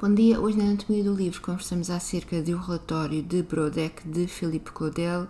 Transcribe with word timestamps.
Bom 0.00 0.14
dia, 0.14 0.40
hoje 0.40 0.56
na 0.56 0.62
Anatomia 0.62 1.02
do 1.02 1.12
Livro 1.12 1.40
conversamos 1.40 1.90
acerca 1.90 2.40
de 2.40 2.54
um 2.54 2.58
relatório 2.58 3.20
de 3.20 3.42
Brodeck 3.42 4.06
de 4.06 4.28
Philippe 4.28 4.70
Claudel. 4.70 5.26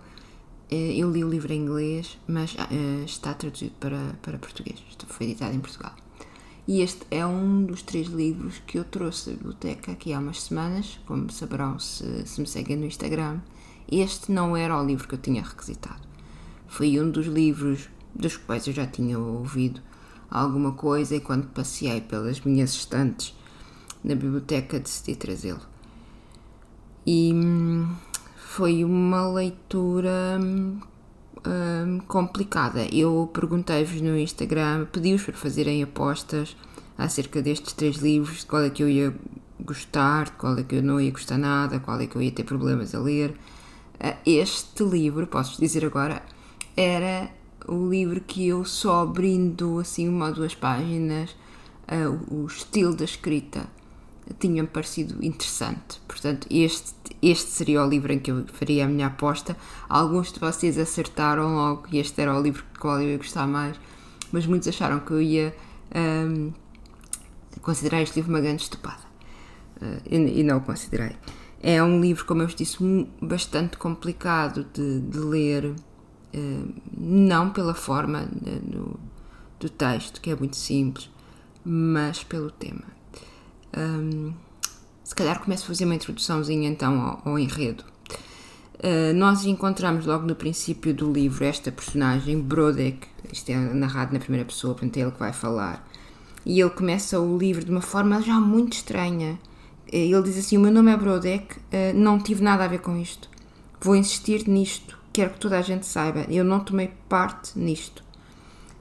Eh, 0.71 0.93
eu 0.95 1.11
li 1.11 1.25
o 1.25 1.31
livro 1.31 1.51
em 1.51 1.63
inglês, 1.63 2.19
mas 2.29 2.53
uh, 2.53 3.03
está 3.03 3.33
traduzido 3.33 3.73
para, 3.81 4.13
para 4.21 4.37
português. 4.37 4.79
Foi 5.07 5.25
editado 5.25 5.57
em 5.57 5.61
Portugal. 5.61 5.95
E 6.67 6.83
este 6.83 7.01
é 7.11 7.25
um 7.25 7.65
dos 7.65 7.81
três 7.81 8.09
livros 8.09 8.61
que 8.67 8.79
eu 8.79 8.85
trouxe 8.85 9.31
da 9.31 9.37
biblioteca 9.37 9.93
aqui 9.93 10.13
há 10.13 10.19
umas 10.19 10.43
semanas, 10.43 11.01
como 11.07 11.33
saberão 11.33 11.79
se, 11.79 12.27
se 12.27 12.39
me 12.39 12.47
seguem 12.47 12.77
no 12.77 12.85
Instagram. 12.85 13.41
Este 13.91 14.31
não 14.31 14.55
era 14.55 14.79
o 14.79 14.85
livro 14.85 15.09
que 15.09 15.15
eu 15.15 15.19
tinha 15.19 15.43
requisitado. 15.43 16.03
Foi 16.67 17.01
um 17.01 17.11
dos 17.11 17.27
livros 17.27 17.89
dos 18.15 18.37
quais 18.37 18.67
eu 18.67 18.75
já 18.75 18.87
tinha 18.87 19.19
ouvido 19.19 19.81
alguma 20.31 20.73
coisa 20.73 21.17
e 21.17 21.21
quando 21.21 21.47
passei 21.47 22.03
pelas 22.03 22.43
minhas 22.43 22.75
estantes 22.75 23.35
na 24.03 24.15
biblioteca 24.15 24.79
decidi 24.79 25.17
trazê-lo. 25.17 25.61
E 27.07 27.33
hum, 27.33 27.95
foi 28.37 28.85
uma 28.85 29.29
leitura 29.29 30.39
hum, 30.41 30.81
complicada. 32.07 32.87
Eu 32.93 33.31
perguntei-vos 33.33 34.01
no 34.01 34.19
Instagram, 34.19 34.87
pedi-vos 34.93 35.23
para 35.23 35.35
fazerem 35.35 35.83
apostas 35.83 36.57
acerca 36.97 37.41
destes 37.41 37.73
três 37.73 37.97
livros, 37.97 38.41
de 38.41 38.47
qual 38.47 38.63
é 38.63 38.71
que 38.71 38.83
eu 38.83 38.89
ia 38.89 39.15
gostar, 39.61 40.27
de 40.27 40.33
qual 40.33 40.59
é 40.59 40.63
que 40.63 40.77
eu 40.77 40.83
não 40.83 41.01
ia 41.01 41.11
gostar 41.11 41.39
nada, 41.39 41.79
qual 41.79 42.01
é 42.01 42.07
que 42.07 42.17
eu 42.17 42.23
ia 42.23 42.33
ter 42.33 42.45
problemas 42.45 42.95
a 42.95 42.99
ler. 42.99 43.35
Ah, 44.01 44.17
este 44.27 44.83
livro, 44.85 45.27
posso 45.27 45.61
dizer 45.61 45.85
agora, 45.85 46.23
era 46.77 47.31
o 47.67 47.89
livro 47.89 48.21
que 48.21 48.47
eu 48.49 48.65
só 48.65 49.03
abrindo 49.03 49.79
assim 49.79 50.09
uma 50.09 50.29
ou 50.29 50.35
duas 50.35 50.55
páginas, 50.55 51.31
uh, 51.91 52.35
o 52.35 52.47
estilo 52.47 52.95
da 52.95 53.05
escrita 53.05 53.67
tinha-me 54.39 54.69
parecido 54.69 55.25
interessante. 55.25 56.01
Portanto, 56.07 56.47
este, 56.51 56.93
este 57.23 57.51
seria 57.51 57.85
o 57.85 57.89
livro 57.89 58.13
em 58.13 58.19
que 58.19 58.31
eu 58.31 58.45
faria 58.53 58.85
a 58.85 58.89
minha 58.89 59.07
aposta. 59.07 59.57
Alguns 59.89 60.33
de 60.33 60.41
vocês 60.41 60.79
acertaram 60.79 61.55
logo 61.55 61.87
e 61.93 61.99
este 61.99 62.21
era 62.21 62.37
o 62.37 62.43
livro 62.43 62.65
do 62.73 62.79
qual 62.79 63.01
eu 63.01 63.11
ia 63.11 63.17
gostar 63.17 63.47
mais, 63.47 63.79
mas 64.31 64.47
muitos 64.47 64.69
acharam 64.69 65.01
que 65.01 65.11
eu 65.13 65.21
ia 65.21 65.55
um, 65.95 66.53
considerar 67.61 68.03
este 68.03 68.17
livro 68.17 68.31
uma 68.31 68.41
grande 68.41 68.63
estupada. 68.63 69.09
Uh, 69.81 70.03
e, 70.11 70.41
e, 70.41 70.43
não 70.43 70.59
o 70.59 70.61
considerei. 70.61 71.17
É 71.63 71.83
um 71.83 72.01
livro, 72.01 72.25
como 72.25 72.43
eu 72.43 72.47
vos 72.47 72.55
disse, 72.55 72.77
bastante 73.21 73.77
complicado 73.77 74.67
de, 74.73 75.01
de 75.01 75.19
ler, 75.19 75.67
uh, 75.67 76.75
não 76.97 77.51
pela 77.51 77.75
forma 77.75 78.27
de, 78.27 78.59
do, 78.59 79.01
do 79.59 79.69
texto, 79.69 80.21
que 80.21 80.31
é 80.31 80.37
muito 80.37 80.57
simples, 80.57 81.11
mas 81.65 82.25
pelo 82.25 82.51
tema. 82.51 82.98
Um, 83.79 84.33
se 85.05 85.15
calhar 85.15 85.41
começo 85.41 85.65
a 85.65 85.69
fazer 85.69 85.85
uma 85.85 85.95
introduçãozinha 85.95 86.69
então 86.69 87.01
ao, 87.01 87.33
ao 87.33 87.39
enredo. 87.39 87.85
Uh, 88.75 89.15
nós 89.15 89.45
encontramos 89.45 90.07
logo 90.07 90.27
no 90.27 90.35
princípio 90.35 90.93
do 90.93 91.13
livro 91.13 91.45
esta 91.45 91.73
personagem, 91.73 92.41
Brodek, 92.41 93.09
isto 93.33 93.51
é 93.51 93.57
narrado 93.57 94.13
na 94.13 94.21
primeira 94.21 94.45
pessoa, 94.45 94.75
portanto 94.75 94.97
é 94.97 95.01
ele 95.01 95.11
que 95.11 95.19
vai 95.19 95.33
falar, 95.33 95.89
e 96.45 96.61
ele 96.61 96.71
começa 96.71 97.19
o 97.19 97.37
livro 97.39 97.65
de 97.65 97.71
uma 97.71 97.81
forma 97.81 98.21
já 98.23 98.35
muito 98.35 98.75
estranha. 98.75 99.39
Eh, 99.93 100.07
ele 100.07 100.23
diz 100.23 100.39
assim: 100.39 100.57
O 100.57 100.61
meu 100.61 100.71
nome 100.71 100.93
é 100.93 100.97
Brodek, 100.97 101.57
uh, 101.57 101.61
não 101.95 102.19
tive 102.19 102.43
nada 102.43 102.65
a 102.65 102.69
ver 102.69 102.81
com 102.81 102.97
isto. 102.97 103.29
Vou 103.81 103.97
insistir 103.97 104.49
nisto, 104.49 104.99
quero 105.13 105.31
que 105.31 105.41
toda 105.41 105.59
a 105.59 105.63
gente 105.63 105.87
saiba. 105.87 106.21
Eu 106.29 106.45
não 106.45 106.61
tomei 106.61 106.93
parte 107.09 107.59
nisto. 107.59 108.05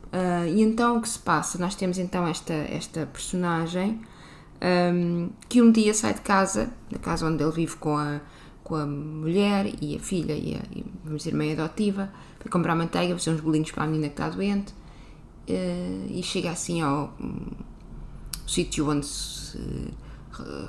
Uh, 0.08 0.48
e 0.48 0.62
então 0.62 0.98
o 0.98 1.02
que 1.02 1.10
se 1.10 1.20
passa? 1.20 1.58
Nós 1.58 1.76
temos 1.76 1.98
então 1.98 2.28
esta, 2.28 2.54
esta 2.54 3.06
personagem 3.06 4.00
um, 4.62 5.30
que 5.48 5.62
um 5.62 5.72
dia 5.72 5.94
sai 5.94 6.14
de 6.14 6.22
casa, 6.22 6.72
da 6.92 6.98
casa 6.98 7.28
onde 7.28 7.44
ele 7.44 7.52
vive 7.52 7.76
com 7.78 7.98
a, 7.98 8.20
com 8.64 8.76
a 8.76 8.86
mulher 8.86 9.72
e 9.82 9.96
a 9.96 10.00
filha 10.00 10.34
e 10.34 10.56
a, 10.56 10.62
e, 10.76 10.86
vamos 11.04 11.24
dizer, 11.24 11.36
mãe 11.36 11.54
adotiva, 11.54 12.12
para 12.40 12.50
comprar 12.52 12.76
manteiga, 12.76 13.18
fazer 13.18 13.32
uns 13.32 13.42
bolinhos 13.42 13.72
para 13.72 13.84
a 13.84 13.88
menina 13.88 14.08
que 14.08 14.14
está 14.14 14.30
doente, 14.30 14.74
uh, 15.50 16.08
e 16.10 16.22
chega 16.24 16.52
assim 16.52 16.82
ao 16.82 17.14
um, 17.20 17.52
sítio 18.48 18.90
onde 18.90 19.06
se 19.06 19.94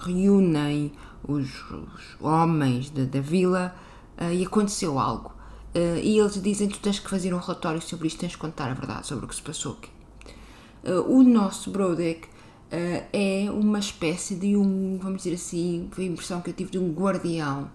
reúnem 0.01 0.93
os, 1.27 1.49
os 1.71 2.17
homens 2.21 2.91
da, 2.91 3.05
da 3.05 3.21
vila 3.21 3.75
uh, 4.21 4.33
e 4.33 4.45
aconteceu 4.45 4.99
algo. 4.99 5.33
Uh, 5.75 5.99
e 6.03 6.19
eles 6.19 6.41
dizem: 6.43 6.69
Tu 6.69 6.79
tens 6.81 6.99
que 6.99 7.09
fazer 7.09 7.35
um 7.35 7.39
relatório 7.39 7.81
sobre 7.81 8.09
isto, 8.09 8.21
tens 8.21 8.35
que 8.35 8.41
contar 8.41 8.71
a 8.71 8.75
verdade 8.75 9.07
sobre 9.07 9.25
o 9.25 9.29
que 9.29 9.35
se 9.35 9.43
passou 9.43 9.73
aqui. 9.73 9.91
o 11.07 11.23
nosso 11.23 11.71
Brodek 11.71 12.29
é 12.71 13.51
uma 13.51 13.79
espécie 13.79 14.35
de 14.35 14.57
um, 14.57 14.99
vamos 15.01 15.23
dizer 15.23 15.35
assim, 15.35 15.89
foi 15.93 16.05
a 16.05 16.09
impressão 16.09 16.41
que 16.41 16.51
eu 16.51 16.55
tive 16.55 16.71
de 16.73 16.79
um 16.79 16.93
guardião 16.93 17.71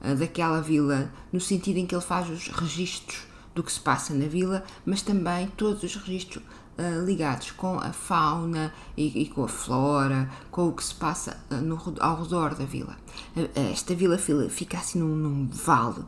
uh, 0.00 0.14
daquela 0.14 0.60
vila, 0.60 1.10
no 1.32 1.40
sentido 1.40 1.78
em 1.78 1.86
que 1.86 1.94
ele 1.94 2.02
faz 2.02 2.28
os 2.30 2.48
registros 2.48 3.26
do 3.54 3.62
que 3.62 3.72
se 3.72 3.80
passa 3.80 4.14
na 4.14 4.26
vila, 4.26 4.64
mas 4.84 5.02
também 5.02 5.48
todos 5.56 5.82
os 5.82 5.96
registros 5.96 6.42
uh, 6.78 7.04
ligados 7.04 7.50
com 7.52 7.78
a 7.80 7.92
fauna 7.92 8.72
e, 8.96 9.22
e, 9.22 9.26
com 9.28 9.44
a 9.44 9.48
flora, 9.48 10.30
com 10.50 10.68
o 10.68 10.72
que 10.72 10.84
se 10.84 10.94
passa 10.94 11.38
no, 11.50 11.80
ao 11.98 12.22
redor 12.22 12.54
da 12.54 12.64
vila. 12.64 12.96
esta 13.72 13.94
vila 13.94 14.18
fica 14.48 14.78
assim 14.78 14.98
num, 14.98 15.16
num 15.16 15.48
vale 15.48 16.04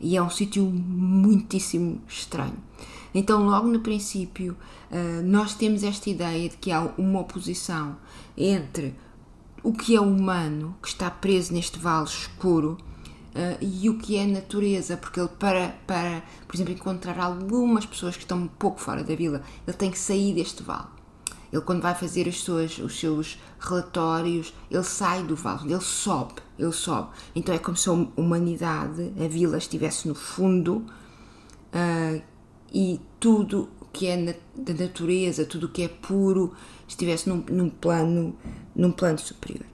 e 0.00 0.16
é 0.16 0.22
um 0.22 0.30
sítio 0.30 0.64
muitíssimo 0.64 2.00
estranho. 2.06 2.58
Então, 3.14 3.44
logo 3.44 3.68
no 3.68 3.80
princípio, 3.80 4.56
eh, 4.90 5.22
nós 5.22 5.54
temos 5.54 5.84
esta 5.84 6.10
ideia 6.10 6.48
de 6.48 6.56
que 6.56 6.72
há 6.72 6.92
uma 6.98 7.20
oposição 7.20 7.96
entre 8.36 8.94
o 9.62 9.72
que 9.72 9.94
é 9.94 10.00
humano, 10.00 10.76
que 10.82 10.88
está 10.88 11.10
preso 11.10 11.52
neste 11.52 11.78
vale 11.78 12.06
escuro, 12.06 12.76
Uh, 13.34 13.58
e 13.60 13.90
o 13.90 13.98
que 13.98 14.16
é 14.16 14.24
natureza, 14.24 14.96
porque 14.96 15.18
ele 15.18 15.28
para, 15.28 15.74
para, 15.88 16.22
por 16.46 16.54
exemplo, 16.54 16.72
encontrar 16.72 17.18
algumas 17.18 17.84
pessoas 17.84 18.14
que 18.14 18.22
estão 18.22 18.38
um 18.38 18.46
pouco 18.46 18.80
fora 18.80 19.02
da 19.02 19.12
vila, 19.16 19.42
ele 19.66 19.76
tem 19.76 19.90
que 19.90 19.98
sair 19.98 20.32
deste 20.32 20.62
vale. 20.62 20.86
Ele 21.52 21.60
quando 21.62 21.82
vai 21.82 21.96
fazer 21.96 22.28
as 22.28 22.40
suas, 22.40 22.78
os 22.78 22.96
seus 22.98 23.36
relatórios, 23.58 24.54
ele 24.70 24.84
sai 24.84 25.24
do 25.24 25.34
vale, 25.34 25.72
ele 25.72 25.80
sobe, 25.80 26.34
ele 26.56 26.70
sobe. 26.70 27.08
Então 27.34 27.52
é 27.52 27.58
como 27.58 27.76
se 27.76 27.88
a 27.88 27.92
humanidade, 27.92 29.12
a 29.18 29.26
vila 29.26 29.58
estivesse 29.58 30.06
no 30.06 30.14
fundo 30.14 30.86
uh, 31.74 32.22
e 32.74 33.00
tudo 33.20 33.68
que 33.92 34.08
é 34.08 34.16
na, 34.16 34.34
da 34.56 34.74
natureza, 34.74 35.46
tudo 35.46 35.68
que 35.68 35.84
é 35.84 35.88
puro, 35.88 36.52
estivesse 36.88 37.28
num, 37.28 37.44
num, 37.48 37.70
plano, 37.70 38.36
num 38.74 38.90
plano 38.90 39.18
superior. 39.18 39.64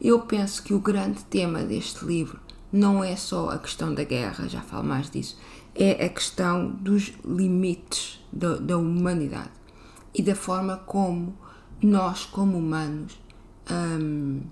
Eu 0.00 0.20
penso 0.20 0.62
que 0.62 0.72
o 0.72 0.78
grande 0.78 1.24
tema 1.24 1.64
deste 1.64 2.04
livro 2.04 2.38
não 2.72 3.02
é 3.02 3.16
só 3.16 3.50
a 3.50 3.58
questão 3.58 3.92
da 3.92 4.04
guerra, 4.04 4.48
já 4.48 4.60
falo 4.60 4.84
mais 4.84 5.10
disso, 5.10 5.36
é 5.74 6.04
a 6.04 6.08
questão 6.08 6.70
dos 6.70 7.12
limites 7.24 8.24
da, 8.32 8.56
da 8.56 8.78
humanidade 8.78 9.50
e 10.14 10.22
da 10.22 10.36
forma 10.36 10.76
como 10.76 11.36
nós, 11.82 12.24
como 12.24 12.56
humanos, 12.56 13.18
hum, 13.70 14.42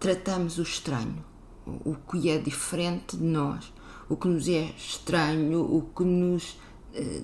tratamos 0.00 0.58
o 0.58 0.62
estranho, 0.62 1.24
o 1.66 1.94
que 1.94 2.28
é 2.28 2.38
diferente 2.38 3.16
de 3.16 3.24
nós, 3.24 3.72
o 4.08 4.16
que 4.16 4.28
nos 4.28 4.48
é 4.48 4.72
estranho, 4.76 5.60
o 5.62 5.82
que 5.94 6.04
nos 6.04 6.56
eh, 6.94 7.22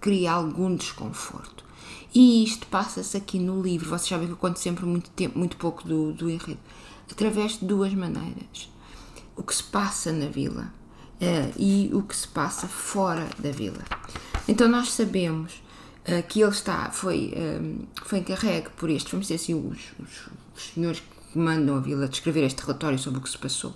cria 0.00 0.32
algum 0.32 0.74
desconforto. 0.74 1.64
E 2.14 2.42
isto 2.42 2.66
passa-se 2.66 3.16
aqui 3.16 3.38
no 3.38 3.62
livro, 3.62 3.88
vocês 3.88 4.08
sabem 4.08 4.26
que 4.26 4.32
eu 4.32 4.36
conto 4.36 4.58
sempre 4.58 4.84
muito, 4.84 5.10
tempo, 5.10 5.38
muito 5.38 5.56
pouco 5.56 5.86
do, 5.86 6.12
do 6.12 6.30
enredo, 6.30 6.58
através 7.10 7.58
de 7.58 7.64
duas 7.64 7.92
maneiras. 7.94 8.70
O 9.36 9.42
que 9.42 9.54
se 9.54 9.62
passa 9.62 10.12
na 10.12 10.26
vila 10.26 10.72
uh, 11.20 11.52
e 11.56 11.90
o 11.92 12.02
que 12.02 12.16
se 12.16 12.26
passa 12.26 12.66
fora 12.66 13.28
da 13.38 13.50
vila. 13.50 13.84
Então 14.48 14.68
nós 14.68 14.90
sabemos 14.90 15.62
uh, 16.08 16.26
que 16.26 16.40
ele 16.40 16.50
está, 16.50 16.90
foi, 16.90 17.34
foi 18.04 18.18
encarregue 18.20 18.70
por 18.70 18.90
este, 18.90 19.10
vamos 19.10 19.26
dizer 19.28 19.36
assim, 19.36 19.54
os, 19.54 19.78
os, 20.00 20.28
os 20.56 20.72
senhores 20.74 21.00
que 21.32 21.38
mandam 21.38 21.76
a 21.76 21.80
vila 21.80 22.08
descrever 22.08 22.44
este 22.44 22.62
relatório 22.62 22.98
sobre 22.98 23.20
o 23.20 23.22
que 23.22 23.30
se 23.30 23.38
passou. 23.38 23.74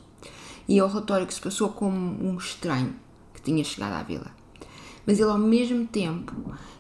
E 0.69 0.79
é 0.79 0.85
o 0.85 0.89
relatório 0.89 1.27
que 1.27 1.35
se 1.35 1.41
passou 1.41 1.71
como 1.71 1.97
um 1.97 2.37
estranho 2.37 2.95
que 3.35 3.43
tinha 3.43 3.65
chegado 3.65 3.95
à 3.95 4.03
vila 4.03 4.43
mas 5.07 5.19
ele, 5.19 5.31
ao 5.31 5.39
mesmo 5.39 5.87
tempo 5.87 6.33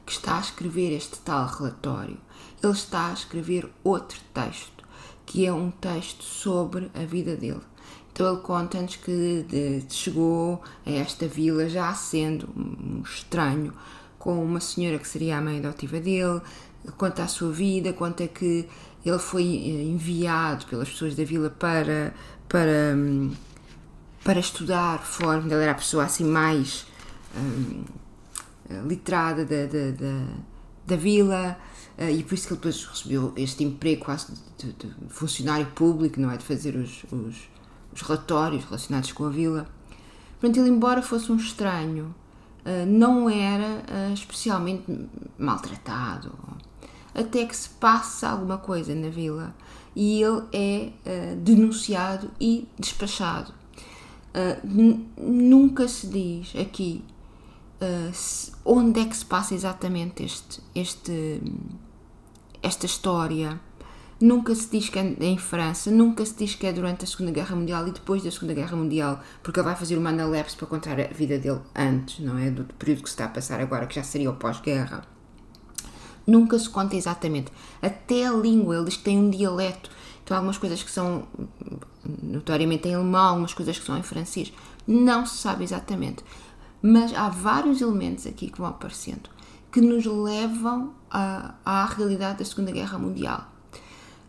que 0.06 0.12
está 0.12 0.38
a 0.38 0.40
escrever 0.40 0.92
este 0.92 1.18
tal 1.18 1.46
relatório, 1.46 2.16
ele 2.62 2.72
está 2.72 3.10
a 3.10 3.12
escrever 3.12 3.68
outro 3.82 4.18
texto, 4.32 4.84
que 5.26 5.46
é 5.46 5.52
um 5.52 5.70
texto 5.70 6.22
sobre 6.22 6.90
a 6.94 7.04
vida 7.04 7.36
dele. 7.36 7.60
Então 8.12 8.30
ele 8.30 8.42
conta-nos 8.42 8.96
que 8.96 9.44
de, 9.48 9.84
chegou 9.88 10.62
a 10.84 10.90
esta 10.90 11.26
vila 11.26 11.68
já 11.68 11.92
sendo 11.94 12.48
um 12.56 13.02
estranho, 13.02 13.72
com 14.18 14.44
uma 14.44 14.60
senhora 14.60 14.98
que 14.98 15.08
seria 15.08 15.38
a 15.38 15.40
mãe 15.40 15.58
adotiva 15.58 15.98
dele, 15.98 16.40
conta 16.96 17.24
a 17.24 17.28
sua 17.28 17.50
vida, 17.50 17.92
conta 17.92 18.28
que 18.28 18.68
ele 19.04 19.18
foi 19.18 19.42
eh, 19.42 19.82
enviado 19.82 20.66
pelas 20.66 20.88
pessoas 20.90 21.16
da 21.16 21.24
vila 21.24 21.50
para, 21.50 22.14
para, 22.48 22.94
hum, 22.96 23.32
para 24.24 24.40
estudar 24.40 24.98
fora, 25.00 25.40
ele 25.40 25.54
era 25.54 25.72
a 25.72 25.74
pessoa 25.74 26.04
assim 26.04 26.24
mais 26.24 26.86
hum, 27.36 27.84
literada 28.86 29.44
da, 29.44 29.66
da, 29.66 29.90
da, 29.90 30.26
da 30.86 30.96
vila, 30.96 31.58
Uh, 31.98 32.10
e 32.10 32.24
por 32.24 32.34
isso 32.34 32.46
que 32.46 32.54
ele 32.54 32.60
depois 32.60 32.84
recebeu 32.84 33.32
este 33.36 33.64
emprego 33.64 34.04
quase 34.04 34.32
de, 34.58 34.72
de, 34.72 34.88
de 34.88 35.12
funcionário 35.12 35.66
público, 35.66 36.18
não 36.20 36.30
é? 36.30 36.36
De 36.36 36.44
fazer 36.44 36.74
os, 36.74 37.04
os, 37.12 37.36
os, 37.92 38.00
relatórios 38.00 38.64
relacionados 38.64 39.12
com 39.12 39.26
a 39.26 39.30
vila. 39.30 39.68
Portanto, 40.40 40.58
ele, 40.58 40.70
embora 40.70 41.02
fosse 41.02 41.30
um 41.30 41.36
estranho, 41.36 42.14
uh, 42.64 42.86
não 42.86 43.28
era 43.28 43.84
uh, 44.08 44.12
especialmente 44.12 44.84
maltratado. 45.38 46.32
Até 47.14 47.44
que 47.44 47.54
se 47.54 47.68
passa 47.68 48.30
alguma 48.30 48.56
coisa 48.56 48.94
na 48.94 49.10
vila 49.10 49.54
e 49.94 50.22
ele 50.22 50.42
é 50.50 51.34
denunciado 51.36 52.30
e 52.40 52.66
despachado. 52.78 53.52
Nunca 55.18 55.86
se 55.88 56.06
diz 56.06 56.54
aqui 56.56 57.04
uh, 57.82 58.52
onde 58.64 59.00
é 59.00 59.04
que 59.04 59.16
se 59.16 59.24
passa 59.24 59.54
exatamente 59.54 60.22
este, 60.22 60.60
este, 60.74 61.42
esta 62.62 62.86
história. 62.86 63.60
Nunca 64.20 64.54
se 64.54 64.70
diz 64.70 64.88
que 64.88 65.00
é 65.00 65.16
em 65.18 65.36
França, 65.36 65.90
nunca 65.90 66.24
se 66.24 66.34
diz 66.36 66.54
que 66.54 66.64
é 66.64 66.72
durante 66.72 67.04
a 67.04 67.08
Segunda 67.08 67.32
Guerra 67.32 67.56
Mundial 67.56 67.88
e 67.88 67.90
depois 67.90 68.22
da 68.22 68.30
Segunda 68.30 68.54
Guerra 68.54 68.76
Mundial, 68.76 69.20
porque 69.42 69.58
ele 69.58 69.64
vai 69.64 69.74
fazer 69.74 69.98
uma 69.98 70.10
analepse 70.10 70.56
para 70.56 70.68
contar 70.68 71.00
a 71.00 71.08
vida 71.08 71.38
dele 71.38 71.60
antes, 71.74 72.20
não 72.20 72.38
é? 72.38 72.48
Do 72.48 72.62
período 72.74 73.02
que 73.02 73.08
se 73.08 73.14
está 73.14 73.24
a 73.24 73.28
passar 73.28 73.60
agora, 73.60 73.84
que 73.84 73.96
já 73.96 74.04
seria 74.04 74.30
o 74.30 74.36
pós-guerra. 74.36 75.02
Nunca 76.24 76.56
se 76.56 76.70
conta 76.70 76.94
exatamente. 76.94 77.50
Até 77.80 78.24
a 78.24 78.32
língua, 78.32 78.76
ele 78.76 78.84
diz 78.84 78.96
que 78.96 79.02
tem 79.02 79.18
um 79.18 79.28
dialeto. 79.28 79.90
Então, 80.24 80.36
algumas 80.36 80.58
coisas 80.58 80.82
que 80.82 80.90
são 80.90 81.26
notoriamente 82.22 82.88
em 82.88 82.94
alemão, 82.94 83.28
algumas 83.28 83.54
coisas 83.54 83.78
que 83.78 83.84
são 83.84 83.98
em 83.98 84.02
francês. 84.02 84.52
Não 84.86 85.26
se 85.26 85.38
sabe 85.38 85.64
exatamente. 85.64 86.24
Mas 86.80 87.14
há 87.14 87.28
vários 87.28 87.80
elementos 87.80 88.26
aqui 88.26 88.50
que 88.50 88.58
vão 88.58 88.68
aparecendo 88.68 89.30
que 89.72 89.80
nos 89.80 90.04
levam 90.04 90.92
à, 91.10 91.54
à 91.64 91.86
realidade 91.86 92.40
da 92.40 92.44
Segunda 92.44 92.70
Guerra 92.70 92.98
Mundial, 92.98 93.50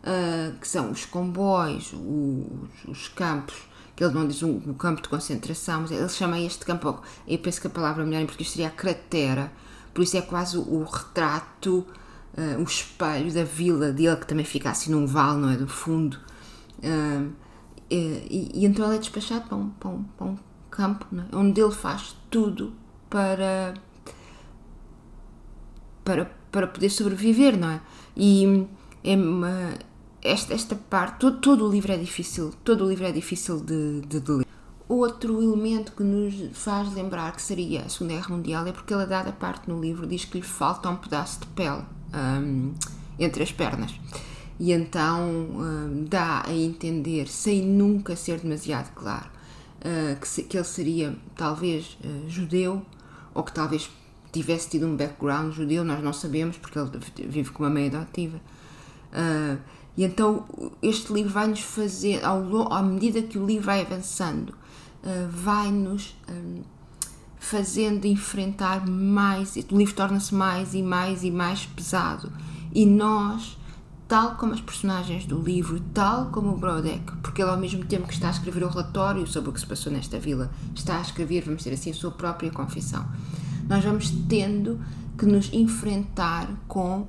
uh, 0.02 0.58
que 0.58 0.66
são 0.66 0.90
os 0.90 1.04
comboios, 1.04 1.92
os, 1.92 2.88
os 2.88 3.08
campos, 3.08 3.54
que 3.94 4.02
ele 4.02 4.14
não 4.14 4.26
diz 4.26 4.42
um, 4.42 4.56
um, 4.66 4.72
campo 4.72 5.02
de 5.02 5.08
concentração, 5.08 5.82
mas 5.82 5.90
ele 5.90 6.08
chama 6.08 6.40
este 6.40 6.64
campo, 6.64 7.00
eu 7.28 7.38
penso 7.38 7.60
que 7.60 7.66
a 7.66 7.70
palavra 7.70 8.04
melhor 8.04 8.22
em 8.22 8.26
português 8.26 8.50
seria 8.50 8.68
a 8.68 8.70
cratera, 8.70 9.52
por 9.92 10.02
isso 10.02 10.16
é 10.16 10.22
quase 10.22 10.56
o, 10.56 10.62
o 10.62 10.84
retrato, 10.84 11.86
uh, 12.36 12.60
o 12.60 12.64
espelho 12.64 13.32
da 13.32 13.44
vila 13.44 13.92
dele, 13.92 14.16
que 14.16 14.26
também 14.26 14.44
fica 14.44 14.70
assim 14.70 14.90
num 14.90 15.06
vale, 15.06 15.40
não 15.40 15.50
é? 15.50 15.56
Do 15.56 15.68
fundo. 15.68 16.18
Uh, 16.78 17.32
e, 17.90 18.50
e, 18.54 18.66
então 18.66 18.86
ele 18.86 18.96
é 18.96 18.98
despachado 18.98 19.46
para 19.46 19.56
um, 19.56 19.70
para 19.70 19.90
um, 19.90 20.04
para 20.04 20.26
um 20.26 20.38
campo, 20.70 21.06
é? 21.16 21.36
onde 21.36 21.60
ele 21.60 21.70
faz 21.70 22.16
tudo 22.30 22.72
para, 23.08 23.74
para, 26.04 26.24
para 26.50 26.66
poder 26.66 26.90
sobreviver, 26.90 27.56
não 27.56 27.68
é? 27.68 27.80
E 28.16 28.66
é 29.04 29.14
uma, 29.14 29.74
esta, 30.22 30.54
esta 30.54 30.74
parte, 30.74 31.18
todo, 31.18 31.38
todo 31.38 31.68
o 31.68 31.70
livro 31.70 31.92
é 31.92 31.96
difícil, 31.96 32.52
todo 32.64 32.84
o 32.84 32.88
livro 32.88 33.06
é 33.06 33.12
difícil 33.12 33.60
de, 33.60 34.00
de, 34.00 34.20
de 34.20 34.32
ler. 34.32 34.46
Outro 34.86 35.42
elemento 35.42 35.92
que 35.92 36.02
nos 36.02 36.34
faz 36.52 36.92
lembrar 36.92 37.32
que 37.32 37.40
seria 37.40 37.82
a 37.82 37.88
Segunda 37.88 38.14
Guerra 38.14 38.28
Mundial 38.28 38.66
é 38.66 38.72
porque 38.72 38.92
ele, 38.92 39.02
a 39.02 39.06
dada 39.06 39.32
parte 39.32 39.68
no 39.68 39.80
livro, 39.80 40.06
diz 40.06 40.24
que 40.24 40.38
lhe 40.38 40.44
falta 40.44 40.90
um 40.90 40.96
pedaço 40.96 41.40
de 41.40 41.46
pele 41.48 41.84
um, 42.14 42.72
entre 43.18 43.42
as 43.42 43.52
pernas. 43.52 43.94
E 44.58 44.72
então 44.72 45.28
um, 45.28 46.04
dá 46.08 46.44
a 46.46 46.54
entender, 46.54 47.26
sem 47.28 47.62
nunca 47.62 48.14
ser 48.14 48.38
demasiado 48.38 48.92
claro, 48.94 49.26
uh, 49.80 50.18
que, 50.20 50.28
se, 50.28 50.42
que, 50.44 50.56
ele 50.56 50.64
seria 50.64 51.16
talvez 51.36 51.98
uh, 52.04 52.28
judeu 52.28 52.84
ou 53.34 53.42
que 53.42 53.52
talvez 53.52 53.90
tivesse 54.32 54.70
tido 54.70 54.86
um 54.86 54.96
background 54.96 55.52
judeu, 55.52 55.84
nós 55.84 56.02
não 56.02 56.12
sabemos 56.12 56.56
porque 56.56 56.78
ele 56.78 56.90
vive 57.28 57.50
com 57.50 57.64
uma 57.64 57.70
mãe 57.70 57.88
adotiva. 57.88 58.38
Uh, 59.12 59.58
e 59.96 60.04
então 60.04 60.44
este 60.82 61.12
livro 61.12 61.32
vai-nos 61.32 61.60
fazer, 61.60 62.24
ao, 62.24 62.72
à 62.72 62.82
medida 62.82 63.22
que 63.22 63.38
o 63.38 63.46
livro 63.46 63.66
vai 63.66 63.80
avançando, 63.80 64.52
vai-nos 65.30 66.16
um, 66.28 66.62
fazendo 67.38 68.06
enfrentar 68.06 68.86
mais, 68.86 69.56
o 69.70 69.76
livro 69.76 69.94
torna-se 69.94 70.34
mais 70.34 70.74
e 70.74 70.82
mais 70.82 71.22
e 71.22 71.30
mais 71.30 71.66
pesado. 71.66 72.32
E 72.74 72.86
nós 72.86 73.56
tal 74.06 74.36
como 74.36 74.52
as 74.52 74.60
personagens 74.60 75.24
do 75.24 75.40
livro, 75.40 75.80
tal 75.92 76.26
como 76.26 76.50
o 76.50 76.56
Brodeck, 76.56 77.16
porque 77.22 77.42
ele 77.42 77.50
ao 77.50 77.56
mesmo 77.56 77.84
tempo 77.84 78.06
que 78.06 78.14
está 78.14 78.28
a 78.28 78.30
escrever 78.30 78.62
o 78.62 78.68
relatório 78.68 79.26
sobre 79.26 79.50
o 79.50 79.52
que 79.52 79.60
se 79.60 79.66
passou 79.66 79.90
nesta 79.90 80.18
vila, 80.18 80.50
está 80.74 80.98
a 80.98 81.00
escrever, 81.00 81.42
vamos 81.42 81.62
dizer 81.62 81.74
assim, 81.74 81.90
a 81.90 81.94
sua 81.94 82.10
própria 82.10 82.50
confissão. 82.50 83.06
Nós 83.68 83.82
vamos 83.82 84.10
tendo 84.28 84.80
que 85.16 85.24
nos 85.24 85.52
enfrentar 85.52 86.48
com 86.68 87.06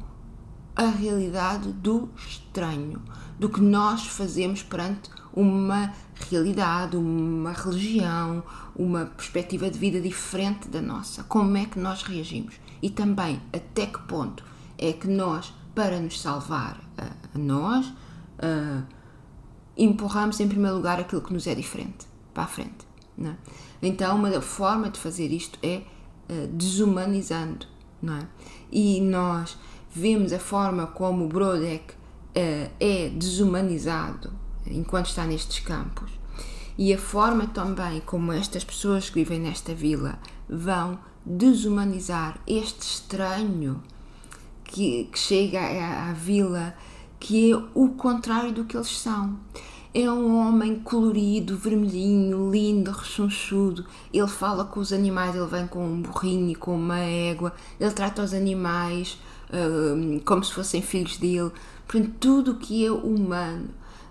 a 0.75 0.87
realidade 0.87 1.71
do 1.73 2.09
estranho, 2.17 3.01
do 3.39 3.49
que 3.49 3.61
nós 3.61 4.07
fazemos 4.07 4.63
perante 4.63 5.09
uma 5.35 5.93
realidade, 6.29 6.95
uma 6.95 7.51
religião, 7.51 8.43
uma 8.75 9.05
perspectiva 9.05 9.69
de 9.69 9.77
vida 9.77 9.99
diferente 9.99 10.69
da 10.69 10.81
nossa. 10.81 11.23
Como 11.23 11.57
é 11.57 11.65
que 11.65 11.77
nós 11.77 12.03
reagimos? 12.03 12.55
E 12.81 12.89
também 12.89 13.41
até 13.51 13.85
que 13.85 13.99
ponto 13.99 14.43
é 14.77 14.93
que 14.93 15.07
nós 15.07 15.53
para 15.75 15.99
nos 15.99 16.21
salvar 16.21 16.79
a, 16.97 17.37
nós, 17.37 17.85
uh, 17.87 18.83
empurramos 19.77 20.39
em 20.39 20.47
primeiro 20.47 20.77
lugar 20.77 20.99
aquilo 20.99 21.21
que 21.21 21.33
nos 21.33 21.45
é 21.45 21.53
diferente 21.53 22.07
para 22.33 22.43
a 22.43 22.47
frente. 22.47 22.87
É? 23.21 23.35
Então, 23.81 24.15
uma 24.15 24.41
forma 24.41 24.89
de 24.89 24.99
fazer 24.99 25.31
isto 25.31 25.59
é 25.61 25.83
uh, 26.29 26.47
desumanizando. 26.47 27.67
Não 28.01 28.15
é? 28.15 28.27
E 28.71 29.01
nós 29.01 29.57
vemos 29.91 30.31
a 30.31 30.39
forma 30.39 30.87
como 30.87 31.25
o 31.25 31.27
Brodeck 31.27 31.93
uh, 31.93 32.71
é 32.79 33.09
desumanizado 33.09 34.44
enquanto 34.67 35.07
está 35.07 35.25
nestes 35.25 35.59
campos 35.59 36.11
e 36.77 36.93
a 36.93 36.97
forma 36.97 37.47
também 37.47 38.01
como 38.01 38.31
estas 38.31 38.63
pessoas 38.63 39.09
que 39.09 39.15
vivem 39.15 39.39
nesta 39.39 39.73
vila 39.73 40.19
vão 40.49 40.99
desumanizar 41.25 42.37
este 42.45 42.81
estranho 42.81 43.81
que, 44.63 45.05
que 45.05 45.17
chega 45.17 45.59
à, 45.59 46.09
à 46.09 46.13
vila, 46.13 46.75
que 47.19 47.51
é 47.51 47.55
o 47.73 47.89
contrário 47.89 48.51
do 48.51 48.65
que 48.65 48.75
eles 48.75 48.99
são. 48.99 49.39
É 49.93 50.11
um 50.11 50.35
homem 50.35 50.75
colorido, 50.79 51.57
vermelhinho, 51.57 52.51
lindo, 52.51 52.91
rechonchudo. 52.91 53.85
Ele 54.13 54.27
fala 54.27 54.65
com 54.65 54.81
os 54.81 54.91
animais, 54.91 55.33
ele 55.33 55.47
vem 55.47 55.65
com 55.67 55.87
um 55.87 56.01
burrinho 56.01 56.51
e 56.51 56.55
com 56.55 56.75
uma 56.75 56.99
égua. 56.99 57.53
Ele 57.79 57.91
trata 57.91 58.21
os 58.21 58.33
animais 58.33 59.17
um, 59.53 60.19
como 60.19 60.43
se 60.43 60.51
fossem 60.51 60.81
filhos 60.81 61.15
dele. 61.15 61.51
Portanto, 61.87 62.13
tudo 62.19 62.51
o 62.51 62.55
que 62.57 62.85
é 62.85 62.91
humano, 62.91 63.69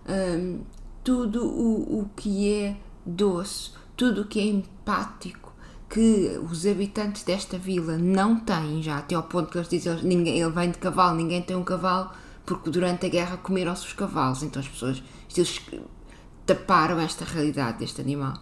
um, 0.08 0.60
tudo 1.02 1.44
o, 1.44 2.00
o 2.00 2.10
que 2.16 2.52
é 2.52 2.76
doce, 3.04 3.70
tudo 3.96 4.22
o 4.22 4.24
que 4.26 4.40
é 4.40 4.44
empático, 4.44 5.52
que 5.88 6.40
os 6.50 6.66
habitantes 6.66 7.22
desta 7.22 7.58
vila 7.58 7.96
não 7.96 8.40
têm 8.40 8.82
já, 8.82 8.98
até 8.98 9.14
ao 9.14 9.22
ponto 9.22 9.50
que 9.50 9.58
eles 9.58 9.68
dizem 9.68 10.02
ninguém, 10.02 10.40
ele 10.40 10.50
vem 10.50 10.70
de 10.70 10.78
cavalo, 10.78 11.16
ninguém 11.16 11.42
tem 11.42 11.56
um 11.56 11.62
cavalo, 11.62 12.10
porque 12.44 12.70
durante 12.70 13.06
a 13.06 13.08
guerra 13.08 13.36
comeram-se 13.36 13.86
os 13.86 13.92
cavalos, 13.92 14.42
então 14.42 14.60
as 14.60 14.68
pessoas 14.68 15.02
eles 15.36 15.60
taparam 16.46 16.98
esta 17.00 17.24
realidade 17.24 17.78
deste 17.78 18.00
animal. 18.00 18.34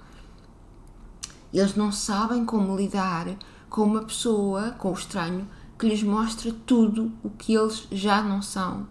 Eles 1.53 1.75
não 1.75 1.93
sabem 1.93 2.45
como 2.45 2.77
lidar 2.77 3.27
com 3.69 3.83
uma 3.83 4.03
pessoa, 4.03 4.71
com 4.73 4.91
o 4.91 4.95
estranho, 4.95 5.49
que 5.79 5.87
lhes 5.87 6.03
mostra 6.03 6.53
tudo 6.67 7.13
o 7.23 7.31
que 7.31 7.55
eles 7.55 7.87
já 7.91 8.23
não 8.23 8.41
são 8.41 8.83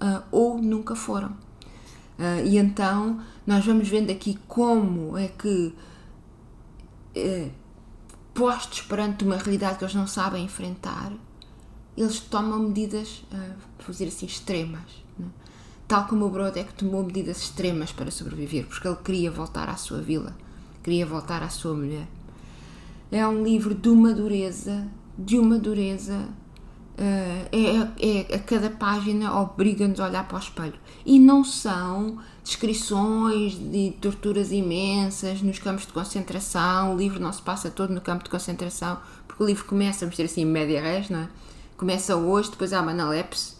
uh, 0.00 0.22
ou 0.30 0.60
nunca 0.60 0.94
foram. 0.94 1.36
Uh, 2.18 2.46
e 2.46 2.56
então 2.56 3.20
nós 3.46 3.64
vamos 3.64 3.88
vendo 3.88 4.10
aqui 4.10 4.38
como 4.48 5.18
é 5.18 5.28
que 5.28 5.74
uh, 7.16 7.50
postos 8.32 8.80
perante 8.82 9.24
uma 9.24 9.36
realidade 9.36 9.78
que 9.78 9.84
eles 9.84 9.94
não 9.94 10.06
sabem 10.06 10.44
enfrentar, 10.44 11.12
eles 11.96 12.20
tomam 12.20 12.58
medidas, 12.58 13.22
uh, 13.32 13.54
vou 13.78 13.90
dizer 13.90 14.08
assim, 14.08 14.26
extremas. 14.26 15.04
Né? 15.18 15.26
Tal 15.86 16.06
como 16.06 16.24
o 16.24 16.30
Brodeck 16.30 16.72
tomou 16.74 17.04
medidas 17.04 17.38
extremas 17.38 17.92
para 17.92 18.10
sobreviver, 18.10 18.66
porque 18.66 18.88
ele 18.88 18.96
queria 18.96 19.30
voltar 19.30 19.68
à 19.68 19.76
sua 19.76 20.00
vila, 20.00 20.34
queria 20.82 21.04
voltar 21.04 21.42
à 21.42 21.48
sua 21.50 21.74
mulher. 21.74 22.06
É 23.10 23.26
um 23.26 23.44
livro 23.44 23.74
de 23.74 23.88
uma 23.88 24.12
dureza, 24.12 24.88
de 25.18 25.38
uma 25.38 25.58
dureza 25.58 26.28
é, 26.98 28.28
é, 28.30 28.34
a 28.34 28.38
cada 28.38 28.70
página 28.70 29.38
obriga-nos 29.38 30.00
a 30.00 30.06
olhar 30.06 30.26
para 30.26 30.36
o 30.36 30.40
espelho. 30.40 30.74
E 31.04 31.18
não 31.18 31.44
são 31.44 32.18
descrições 32.42 33.54
de 33.54 33.92
torturas 34.00 34.52
imensas 34.52 35.42
nos 35.42 35.58
campos 35.58 35.86
de 35.86 35.92
concentração, 35.92 36.94
o 36.94 36.96
livro 36.96 37.20
não 37.20 37.32
se 37.32 37.42
passa 37.42 37.70
todo 37.70 37.92
no 37.92 38.00
campo 38.00 38.24
de 38.24 38.30
concentração, 38.30 38.98
porque 39.26 39.42
o 39.42 39.46
livro 39.46 39.64
começa, 39.64 40.00
vamos 40.00 40.16
dizer 40.16 40.24
assim, 40.24 40.44
média 40.44 40.80
res, 40.80 41.10
não 41.10 41.20
é? 41.20 41.28
Começa 41.76 42.16
hoje, 42.16 42.50
depois 42.50 42.72
há 42.72 42.82
Manalepse, 42.82 43.54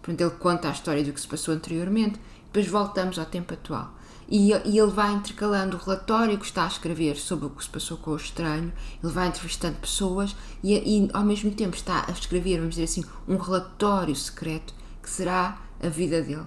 portanto 0.00 0.20
ele 0.20 0.38
conta 0.38 0.68
a 0.68 0.72
história 0.72 1.04
do 1.04 1.12
que 1.12 1.20
se 1.20 1.28
passou 1.28 1.52
anteriormente, 1.52 2.18
depois 2.44 2.66
voltamos 2.66 3.18
ao 3.18 3.26
tempo 3.26 3.52
atual. 3.52 3.92
E, 4.30 4.52
e, 4.52 4.78
ele 4.78 4.90
vai 4.90 5.14
intercalando 5.14 5.76
o 5.76 5.80
relatório 5.80 6.38
que 6.38 6.44
está 6.44 6.64
a 6.64 6.68
escrever 6.68 7.16
sobre 7.16 7.46
o 7.46 7.50
que 7.50 7.64
se 7.64 7.70
passou 7.70 7.96
com 7.96 8.10
o 8.10 8.16
estranho, 8.16 8.70
ele 9.02 9.12
vai 9.12 9.28
entrevistando 9.28 9.78
pessoas 9.78 10.36
e, 10.62 10.74
e 10.74 11.08
ao 11.14 11.24
mesmo 11.24 11.50
tempo 11.50 11.74
está 11.74 12.04
a 12.06 12.12
escrever, 12.12 12.58
vamos 12.58 12.74
dizer 12.74 12.84
assim, 12.84 13.04
um 13.26 13.38
relatório 13.38 14.14
secreto 14.14 14.74
que 15.02 15.08
será 15.08 15.58
a 15.82 15.88
vida 15.88 16.20
dele. 16.20 16.44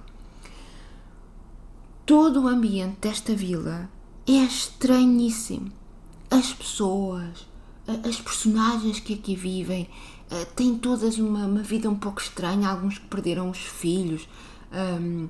Todo 2.06 2.44
o 2.44 2.48
ambiente 2.48 2.98
desta 3.02 3.34
vila 3.34 3.90
é 4.28 4.44
estranhíssimo. 4.44 5.72
As 6.30 6.54
pessoas, 6.54 7.48
as 7.88 8.22
personagens 8.22 9.00
que 9.00 9.16
aqui 9.16 9.36
vivem, 9.36 9.90
eh, 10.30 10.46
têm 10.56 10.78
todas 10.78 11.18
uma, 11.18 11.46
uma 11.46 11.64
vida 11.64 11.90
um 11.90 11.96
pouco 11.96 12.22
estranha, 12.22 12.70
alguns 12.70 12.98
que 12.98 13.08
perderam 13.08 13.50
os 13.50 13.58
filhos. 13.58 14.28
Um, 14.72 15.28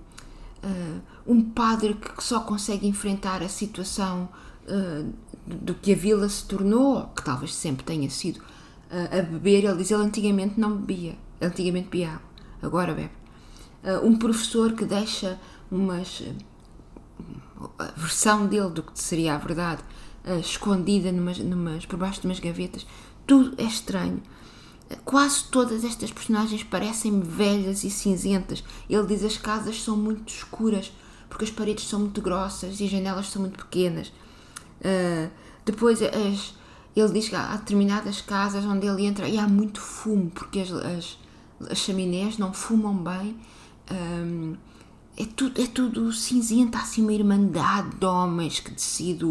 uh, 0.63 1.01
um 1.25 1.41
padre 1.41 1.93
que 1.93 2.23
só 2.23 2.39
consegue 2.41 2.87
enfrentar 2.87 3.41
a 3.41 3.49
situação 3.49 4.29
uh, 4.67 5.13
do 5.45 5.73
que 5.75 5.93
a 5.93 5.95
vila 5.95 6.27
se 6.29 6.45
tornou, 6.45 7.07
que 7.15 7.23
talvez 7.23 7.53
sempre 7.53 7.83
tenha 7.83 8.09
sido, 8.09 8.37
uh, 8.37 9.19
a 9.19 9.21
beber. 9.21 9.65
Ele 9.65 9.77
diz: 9.77 9.91
ele 9.91 10.03
antigamente 10.03 10.59
não 10.59 10.77
bebia, 10.77 11.17
antigamente 11.41 11.85
bebia 11.89 12.11
água, 12.11 12.29
agora 12.61 12.93
bebe. 12.93 13.11
um 14.03 14.15
professor 14.17 14.73
que 14.73 14.85
deixa 14.85 15.39
umas. 15.71 16.23
a 17.77 17.85
versão 17.95 18.47
dele 18.47 18.69
do 18.69 18.83
que 18.83 18.99
seria 18.99 19.35
a 19.35 19.37
verdade 19.37 19.83
escondida 20.39 21.11
numas, 21.11 21.39
numas, 21.39 21.85
por 21.85 21.97
baixo 21.97 22.21
de 22.21 22.27
umas 22.27 22.39
gavetas. 22.39 22.85
Tudo 23.25 23.55
é 23.57 23.63
estranho. 23.63 24.21
Quase 25.05 25.45
todas 25.45 25.83
estas 25.83 26.11
personagens 26.11 26.63
parecem 26.63 27.19
velhas 27.21 27.83
e 27.83 27.89
cinzentas. 27.89 28.63
Ele 28.89 29.05
diz 29.05 29.23
as 29.23 29.37
casas 29.37 29.81
são 29.81 29.95
muito 29.95 30.33
escuras 30.33 30.91
porque 31.29 31.45
as 31.45 31.51
paredes 31.51 31.87
são 31.87 32.01
muito 32.01 32.21
grossas 32.21 32.79
e 32.79 32.85
as 32.85 32.89
janelas 32.89 33.29
são 33.29 33.41
muito 33.41 33.57
pequenas. 33.57 34.07
Uh, 34.79 35.29
depois 35.63 36.01
as, 36.01 36.53
ele 36.95 37.13
diz 37.13 37.29
que 37.29 37.35
há 37.35 37.55
determinadas 37.55 38.21
casas 38.21 38.65
onde 38.65 38.85
ele 38.85 39.05
entra 39.05 39.27
e 39.27 39.37
há 39.37 39.47
muito 39.47 39.79
fumo 39.79 40.29
porque 40.29 40.59
as, 40.59 40.71
as, 40.71 41.17
as 41.69 41.77
chaminés 41.77 42.37
não 42.37 42.53
fumam 42.53 42.95
bem. 42.95 43.37
Um, 43.89 44.55
é 45.17 45.25
tudo, 45.25 45.61
é 45.61 45.67
tudo 45.67 46.11
cinzento, 46.11 46.77
há 46.77 46.81
assim 46.81 47.01
uma 47.01 47.13
irmandade 47.13 47.95
de 47.95 48.05
homens 48.05 48.59
que 48.59 48.71
decide 48.71 49.25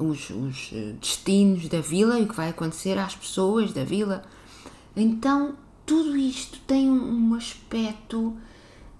os, 0.00 0.30
os 0.30 0.70
eh, 0.72 0.94
destinos 1.00 1.68
da 1.68 1.80
vila 1.80 2.18
e 2.18 2.24
o 2.24 2.28
que 2.28 2.34
vai 2.34 2.48
acontecer 2.48 2.98
às 2.98 3.14
pessoas 3.14 3.72
da 3.72 3.84
vila. 3.84 4.24
Então, 4.96 5.54
tudo 5.86 6.16
isto 6.16 6.58
tem 6.66 6.90
um 6.90 7.34
aspecto 7.34 8.36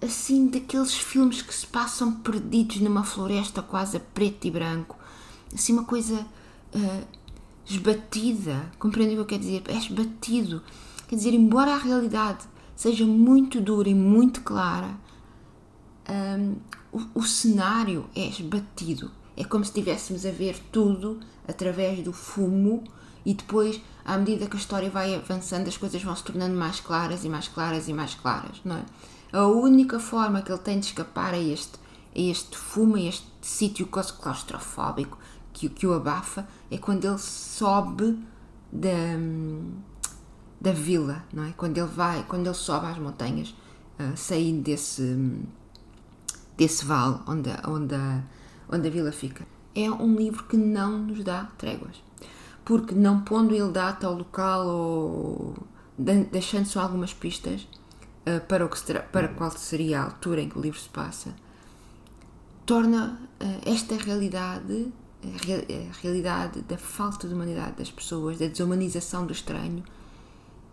assim 0.01 0.47
daqueles 0.47 0.93
filmes 0.93 1.41
que 1.41 1.53
se 1.53 1.67
passam 1.67 2.11
perdidos 2.13 2.79
numa 2.79 3.03
floresta 3.03 3.61
quase 3.61 3.97
a 3.97 3.99
preto 3.99 4.47
e 4.47 4.51
branco. 4.51 4.97
Assim, 5.53 5.73
uma 5.73 5.83
coisa 5.83 6.25
uh, 6.73 7.07
esbatida. 7.65 8.71
Compreendem 8.79 9.19
o 9.19 9.25
que 9.25 9.35
eu 9.35 9.39
quero 9.39 9.41
dizer? 9.41 9.63
É 9.67 9.77
esbatido. 9.77 10.61
Quer 11.07 11.15
dizer, 11.15 11.33
embora 11.33 11.73
a 11.73 11.77
realidade 11.77 12.45
seja 12.75 13.05
muito 13.05 13.59
dura 13.59 13.89
e 13.89 13.93
muito 13.93 14.41
clara, 14.41 14.95
um, 16.09 16.55
o, 16.91 17.19
o 17.19 17.23
cenário 17.23 18.05
é 18.15 18.27
esbatido 18.27 19.11
é 19.41 19.43
como 19.43 19.65
se 19.65 19.71
estivéssemos 19.71 20.23
a 20.23 20.29
ver 20.29 20.55
tudo 20.71 21.19
através 21.47 22.03
do 22.03 22.13
fumo 22.13 22.83
e 23.25 23.33
depois, 23.33 23.81
à 24.05 24.15
medida 24.15 24.45
que 24.45 24.55
a 24.55 24.59
história 24.59 24.87
vai 24.87 25.15
avançando, 25.15 25.67
as 25.67 25.75
coisas 25.75 26.03
vão 26.03 26.15
se 26.15 26.23
tornando 26.23 26.55
mais 26.55 26.79
claras 26.79 27.23
e 27.23 27.29
mais 27.29 27.47
claras 27.47 27.87
e 27.87 27.93
mais 27.93 28.13
claras, 28.13 28.61
não 28.63 28.75
é? 28.75 28.85
A 29.33 29.47
única 29.47 29.99
forma 29.99 30.43
que 30.43 30.51
ele 30.51 30.59
tem 30.59 30.79
de 30.79 30.85
escapar 30.85 31.33
a 31.33 31.39
este, 31.39 31.79
a 32.15 32.19
este 32.19 32.55
fumo, 32.55 32.97
a 32.97 33.01
este 33.01 33.25
sítio 33.41 33.87
claustrofóbico 33.87 35.17
que, 35.51 35.67
que 35.69 35.87
o 35.87 35.93
abafa, 35.93 36.47
é 36.69 36.77
quando 36.77 37.05
ele 37.05 37.17
sobe 37.17 38.19
da, 38.71 39.17
da 40.59 40.71
vila, 40.71 41.25
não 41.33 41.45
é? 41.45 41.53
Quando 41.57 41.79
ele 41.79 41.87
vai, 41.87 42.23
quando 42.27 42.45
ele 42.45 42.53
sobe 42.53 42.85
às 42.85 42.99
montanhas, 42.99 43.49
uh, 43.99 44.15
saindo 44.15 44.61
desse, 44.61 45.17
desse 46.55 46.85
vale 46.85 47.19
onde, 47.27 47.49
onde 47.67 47.95
a 47.95 48.21
onde 48.71 48.87
a 48.87 48.91
vila 48.91 49.11
fica. 49.11 49.45
É 49.75 49.89
um 49.89 50.15
livro 50.15 50.43
que 50.45 50.57
não 50.57 50.97
nos 50.99 51.23
dá 51.23 51.45
tréguas, 51.57 52.01
porque 52.65 52.95
não 52.95 53.21
pondo 53.21 53.53
ele 53.53 53.71
data 53.71 54.07
ao 54.07 54.13
local 54.13 54.67
ou 54.67 55.55
deixando 56.31 56.65
só 56.65 56.81
algumas 56.81 57.13
pistas 57.13 57.67
uh, 58.25 58.41
para, 58.47 58.65
o 58.65 58.69
que 58.69 58.81
terá, 58.83 59.01
para 59.01 59.27
qual 59.27 59.51
seria 59.51 60.01
a 60.01 60.05
altura 60.05 60.41
em 60.41 60.49
que 60.49 60.57
o 60.57 60.61
livro 60.61 60.79
se 60.79 60.89
passa, 60.89 61.35
torna 62.65 63.19
uh, 63.39 63.69
esta 63.69 63.95
realidade, 63.95 64.91
a, 65.23 66.01
realidade 66.01 66.61
da 66.61 66.77
falta 66.77 67.27
de 67.27 67.33
humanidade 67.33 67.77
das 67.77 67.91
pessoas, 67.91 68.39
da 68.39 68.47
desumanização 68.47 69.25
do 69.25 69.33
estranho, 69.33 69.83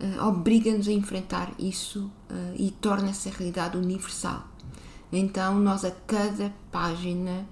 uh, 0.01 0.27
obriga-nos 0.27 0.89
a 0.89 0.93
enfrentar 0.93 1.53
isso 1.59 2.11
e 2.57 2.71
torna 2.71 3.11
essa 3.11 3.31
realidade 3.31 3.77
universal. 3.77 4.47
Então, 5.11 5.59
nós 5.59 5.85
a 5.85 5.91
cada 5.91 6.53
página 6.71 7.47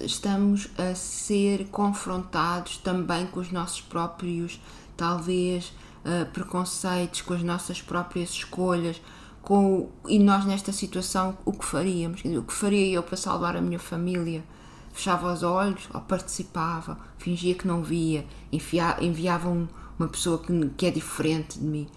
estamos 0.00 0.68
a 0.76 0.94
ser 0.94 1.68
confrontados 1.68 2.76
também 2.78 3.26
com 3.26 3.40
os 3.40 3.50
nossos 3.50 3.80
próprios, 3.80 4.60
talvez, 4.96 5.72
uh, 6.04 6.26
preconceitos, 6.32 7.22
com 7.22 7.34
as 7.34 7.42
nossas 7.42 7.80
próprias 7.80 8.30
escolhas. 8.30 9.00
Com, 9.42 9.88
e 10.06 10.18
nós, 10.18 10.44
nesta 10.44 10.72
situação, 10.72 11.38
o 11.44 11.52
que 11.52 11.64
faríamos? 11.64 12.22
O 12.24 12.42
que 12.42 12.52
faria 12.52 12.94
eu 12.94 13.02
para 13.02 13.16
salvar 13.16 13.56
a 13.56 13.60
minha 13.60 13.78
família? 13.78 14.44
Fechava 14.92 15.32
os 15.32 15.42
olhos 15.42 15.88
ou 15.94 16.00
participava? 16.00 16.98
Fingia 17.16 17.54
que 17.54 17.66
não 17.66 17.82
via? 17.82 18.26
Enviava, 18.52 19.02
enviava 19.02 19.48
um, 19.48 19.66
uma 19.98 20.08
pessoa 20.08 20.38
que, 20.38 20.70
que 20.76 20.86
é 20.86 20.90
diferente 20.90 21.58
de 21.58 21.64
mim? 21.64 21.88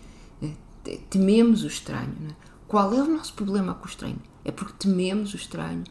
Eh, 0.41 0.99
tememos 1.09 1.63
o 1.63 1.67
estranho. 1.67 2.15
É? 2.29 2.33
Qual 2.67 2.93
é 2.93 3.01
o 3.01 3.07
nosso 3.07 3.33
problema 3.33 3.73
com 3.73 3.85
o 3.85 3.89
estranho? 3.89 4.19
É 4.45 4.51
porque 4.51 4.73
tememos 4.79 5.33
o 5.33 5.35
estranho. 5.35 5.83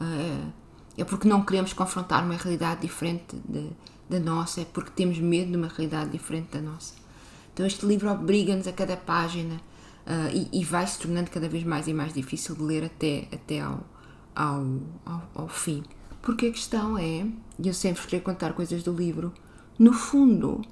Uh, 0.00 0.52
é 0.96 1.04
porque 1.04 1.28
não 1.28 1.42
queremos 1.42 1.72
confrontar 1.72 2.24
uma 2.24 2.36
realidade 2.36 2.80
diferente 2.80 3.36
da 4.08 4.20
nossa, 4.20 4.62
é 4.62 4.64
porque 4.64 4.90
temos 4.90 5.18
medo 5.18 5.50
de 5.50 5.56
uma 5.56 5.68
realidade 5.68 6.10
diferente 6.10 6.52
da 6.52 6.60
nossa. 6.60 6.94
Então 7.52 7.66
este 7.66 7.84
livro 7.84 8.10
obriga-nos 8.10 8.66
a 8.66 8.72
cada 8.72 8.96
página 8.96 9.54
uh, 10.06 10.30
e, 10.52 10.60
e, 10.60 10.64
vai 10.64 10.86
se 10.86 10.98
tornando 10.98 11.30
cada 11.30 11.48
vez 11.48 11.64
mais 11.64 11.88
e 11.88 11.94
mais 11.94 12.12
difícil 12.12 12.54
de 12.54 12.62
ler 12.62 12.84
até, 12.84 13.28
até 13.32 13.60
ao, 13.60 13.84
ao, 14.34 14.64
ao, 15.04 15.22
ao 15.34 15.48
fim. 15.48 15.82
Porque 16.22 16.46
a 16.46 16.52
questão 16.52 16.98
é, 16.98 17.26
e 17.58 17.68
eu 17.68 17.74
sempre 17.74 18.02
queria 18.02 18.20
contar 18.20 18.52
coisas 18.52 18.82
do 18.82 18.92
livro, 18.92 19.32
no 19.78 19.92
fundo, 19.92 20.62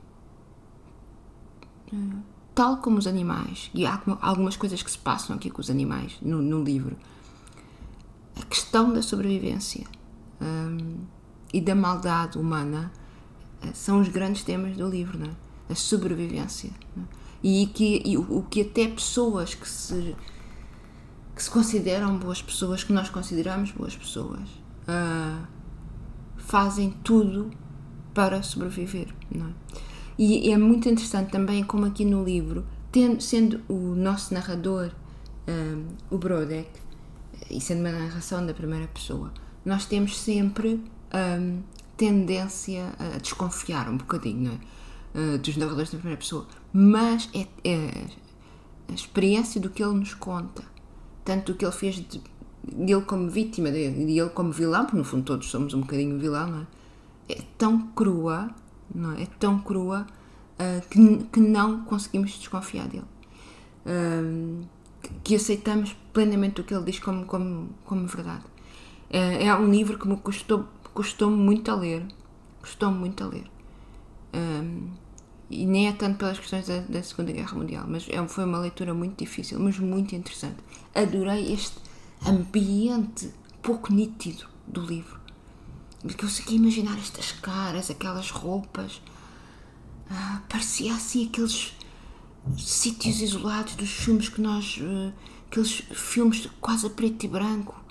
tal 2.54 2.78
como 2.78 2.99
os 2.99 3.07
animais, 3.07 3.71
e 3.75 3.87
há 3.87 4.02
algumas 4.21 4.57
coisas 4.57 4.83
que 4.83 4.90
se 4.90 4.99
passam 4.99 5.37
aqui 5.37 5.50
com 5.50 5.61
os 5.61 5.71
animais 5.71 6.16
no, 6.21 6.43
no 6.43 6.62
livro, 6.62 6.97
a 8.40 8.45
questão 8.47 8.93
da 8.93 9.02
sobrevivência 9.02 9.87
um, 10.41 10.99
e 11.53 11.61
da 11.61 11.75
maldade 11.75 12.38
humana 12.38 12.93
eh, 13.62 13.73
são 13.73 14.00
os 14.00 14.09
grandes 14.09 14.43
temas 14.43 14.76
do 14.76 14.88
livro, 14.88 15.19
não 15.19 15.26
é? 15.26 15.45
a 15.69 15.75
sobrevivência. 15.75 16.71
É? 16.97 17.00
E, 17.43 17.67
que, 17.67 18.03
e 18.05 18.17
o, 18.17 18.38
o, 18.38 18.43
que 18.43 18.62
até 18.62 18.88
pessoas 18.88 19.55
que 19.55 19.69
se, 19.69 20.17
que 21.35 21.43
se 21.43 21.50
consideram 21.50 22.19
boas 22.19 22.41
pessoas, 22.41 22.83
que 22.83 22.93
nós 22.93 23.09
consideramos 23.11 23.71
boas 23.71 23.97
pessoas, 23.97 24.49
uh, 24.88 25.47
fazem 26.37 26.91
tudo 27.05 27.50
para 28.14 28.43
sobreviver. 28.43 29.09
Não 29.31 29.49
é? 29.49 29.53
E 30.17 30.50
é 30.50 30.57
muito 30.57 30.88
interessante 30.88 31.31
também 31.31 31.64
como 31.64 31.85
aqui 31.87 32.05
no 32.05 32.25
livro, 32.25 32.64
tendo, 32.93 33.21
sendo 33.21 33.61
o 33.69 33.95
nosso 33.95 34.33
narrador 34.33 34.91
um, 35.49 35.87
o 36.11 36.19
Brodek, 36.19 36.71
e 37.50 37.61
sendo 37.61 37.81
uma 37.81 37.93
narração 37.93 38.47
da 38.47 38.55
primeira 38.55 38.87
pessoa, 38.87 39.33
nós 39.64 39.87
temos 39.87 40.18
sempre 40.18 40.80
um, 41.14 41.62
tendência 41.97 42.92
a 42.99 43.18
desconfiar 43.18 43.88
um 43.88 43.97
bocadinho 43.97 44.61
é? 45.14 45.18
uh, 45.18 45.38
dos 45.38 45.56
narradores 45.56 45.90
da 45.90 45.99
primeira 45.99 46.18
pessoa, 46.18 46.47
mas 46.73 47.28
é, 47.35 47.47
é, 47.64 48.06
a 48.88 48.92
experiência 48.92 49.61
do 49.61 49.71
que 49.71 49.83
ele 49.83 49.94
nos 49.94 50.14
conta, 50.14 50.64
tanto 51.25 51.52
do 51.52 51.59
que 51.59 51.64
ele 51.64 51.73
fez 51.73 51.97
de, 51.97 52.21
dele 52.62 53.02
como 53.02 53.30
vítima, 53.30 53.71
de, 53.71 53.78
ele 53.78 54.28
como 54.30 54.52
vilão, 54.52 54.85
porque 54.85 54.99
no 54.99 55.04
fundo 55.04 55.25
todos 55.25 55.50
somos 55.50 55.73
um 55.75 55.80
bocadinho 55.80 56.18
vilão, 56.18 56.49
não 56.49 56.61
é? 56.61 56.66
é 57.28 57.42
tão 57.56 57.80
crua, 57.88 58.50
não 58.94 59.12
é? 59.12 59.23
é 59.23 59.26
tão 59.38 59.59
crua 59.61 60.06
uh, 60.59 60.88
que, 60.88 61.25
que 61.33 61.40
não 61.40 61.85
conseguimos 61.85 62.33
desconfiar 62.33 62.88
dele. 62.88 63.04
Um, 63.87 64.62
que 65.23 65.37
aceitamos 65.37 65.94
plenamente 66.12 66.61
o 66.61 66.64
que 66.64 66.75
ele 66.75 66.85
diz 66.85 66.99
como, 66.99 67.26
como, 67.26 67.68
como 67.85 68.06
verdade. 68.06 68.44
É, 69.14 69.44
é 69.44 69.54
um 69.54 69.71
livro 69.71 69.97
que 69.97 70.09
me 70.09 70.16
custou, 70.16 70.66
custou 70.92 71.30
muito 71.30 71.71
a 71.71 71.76
ler. 71.76 72.04
Custou 72.61 72.90
muito 72.90 73.23
a 73.23 73.28
ler. 73.28 73.49
Um, 74.35 74.90
e 75.49 75.64
nem 75.64 75.87
é 75.87 75.92
tanto 75.92 76.18
pelas 76.18 76.37
questões 76.37 76.66
da, 76.66 76.80
da, 76.80 77.00
Segunda 77.00 77.30
Guerra 77.30 77.56
Mundial, 77.56 77.85
mas 77.87 78.09
é, 78.09 78.26
foi 78.26 78.44
uma 78.44 78.59
leitura 78.59 78.92
muito 78.92 79.16
difícil, 79.16 79.61
mas 79.61 79.78
muito 79.78 80.16
interessante. 80.16 80.56
Adorei 80.92 81.52
este 81.52 81.76
ambiente 82.26 83.30
pouco 83.62 83.92
nítido 83.92 84.49
do 84.66 84.80
livro. 84.80 85.21
Porque 86.00 86.25
eu 86.25 86.28
consegui 86.28 86.56
imaginar 86.56 86.99
estas 86.99 87.30
caras, 87.30 87.90
aquelas 87.90 88.30
roupas. 88.30 89.00
Ah, 90.11 90.42
parecia 90.49 90.92
assim 90.92 91.28
aqueles 91.28 91.73
sítios 92.59 93.21
isolados 93.21 93.76
dos 93.76 93.90
filmes 93.90 94.28
que 94.28 94.40
nós. 94.40 94.78
Uh, 94.78 95.12
aqueles 95.47 95.71
filmes 95.92 96.49
quase 96.61 96.88
a 96.88 96.90
preto 96.90 97.25
e 97.25 97.28
branco. 97.28 97.84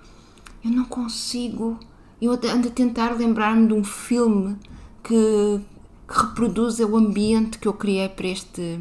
Eu 0.63 0.71
não 0.71 0.85
consigo. 0.85 1.77
Eu 2.21 2.31
ando 2.31 2.69
a 2.69 2.71
tentar 2.71 3.11
lembrar-me 3.17 3.67
de 3.67 3.73
um 3.73 3.83
filme 3.83 4.55
que, 5.03 5.59
que 6.07 6.21
reproduza 6.21 6.87
o 6.87 6.95
ambiente 6.95 7.57
que 7.57 7.67
eu 7.67 7.73
criei 7.73 8.07
para 8.07 8.27
este, 8.27 8.77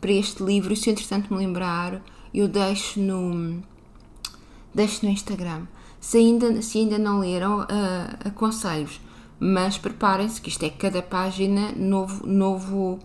para 0.00 0.10
este 0.10 0.42
livro. 0.42 0.72
E 0.72 0.76
se 0.76 0.90
entretanto 0.90 1.32
me 1.32 1.38
lembrar, 1.38 2.02
eu 2.32 2.48
deixo 2.48 2.98
no, 2.98 3.62
deixo 4.74 5.04
no 5.04 5.12
Instagram. 5.12 5.66
Se 6.00 6.16
ainda, 6.16 6.62
se 6.62 6.78
ainda 6.78 6.98
não 6.98 7.20
leram, 7.20 7.60
uh, 7.60 8.28
aconselho-vos. 8.28 9.00
Mas 9.38 9.76
preparem-se 9.76 10.40
que 10.40 10.48
isto 10.48 10.64
é 10.64 10.70
cada 10.70 11.02
página 11.02 11.72
novo, 11.72 12.26
novo, 12.26 12.98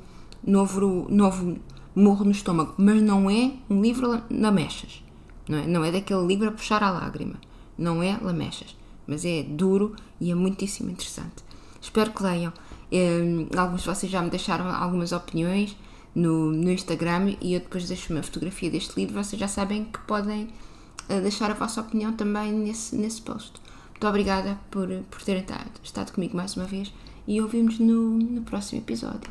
novo, 0.45 1.07
novo 1.09 1.57
morro 1.93 2.23
no 2.23 2.31
estômago. 2.31 2.73
Mas 2.77 3.01
não 3.01 3.29
é 3.29 3.51
um 3.69 3.81
livro 3.81 4.21
lamechas. 4.29 5.03
Não 5.49 5.57
é, 5.57 5.67
não 5.67 5.83
é 5.83 5.91
daquele 5.91 6.25
livro 6.25 6.47
a 6.47 6.51
puxar 6.51 6.83
a 6.83 6.91
lágrima. 6.91 7.35
Não 7.77 8.01
é 8.01 8.17
lamechas. 8.21 8.75
Mas 9.05 9.23
é 9.23 9.43
duro 9.43 9.95
e 10.19 10.31
é 10.31 10.35
muitíssimo 10.35 10.89
interessante. 10.89 11.43
Espero 11.81 12.11
que 12.11 12.23
leiam. 12.23 12.51
Um, 12.91 13.47
alguns 13.57 13.81
de 13.81 13.87
vocês 13.87 14.11
já 14.11 14.21
me 14.21 14.29
deixaram 14.29 14.69
algumas 14.69 15.11
opiniões 15.11 15.75
no, 16.13 16.51
no 16.51 16.71
Instagram 16.71 17.35
e 17.41 17.53
eu 17.53 17.59
depois 17.59 17.87
deixo 17.87 18.11
uma 18.13 18.23
fotografia 18.23 18.69
deste 18.69 18.99
livro. 18.99 19.21
Vocês 19.23 19.39
já 19.39 19.47
sabem 19.47 19.85
que 19.85 19.99
podem 19.99 20.49
a 21.09 21.19
deixar 21.19 21.51
a 21.51 21.53
vossa 21.53 21.81
opinião 21.81 22.13
também 22.13 22.51
nesse, 22.51 22.95
nesse 22.95 23.21
post. 23.21 23.53
Muito 23.91 24.07
obrigada 24.07 24.59
por, 24.69 24.87
por 25.09 25.21
terem 25.21 25.45
estado 25.83 26.11
comigo 26.11 26.35
mais 26.35 26.55
uma 26.55 26.65
vez 26.65 26.93
e 27.27 27.41
ouvimos 27.41 27.79
no, 27.79 28.11
no 28.17 28.41
próximo 28.41 28.81
episódio. 28.81 29.21